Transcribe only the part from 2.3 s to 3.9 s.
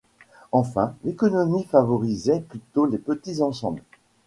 plutôt les petits ensembles.